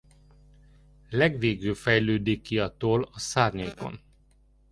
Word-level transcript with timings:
Legvégül 1.09 1.75
fejlődik 1.75 2.41
ki 2.41 2.59
a 2.59 2.77
toll 2.77 3.01
a 3.11 3.19
szárnyaikon. 3.19 3.99